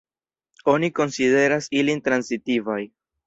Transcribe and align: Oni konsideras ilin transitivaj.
Oni 0.71 0.89
konsideras 0.99 1.69
ilin 1.81 2.03
transitivaj. 2.09 2.81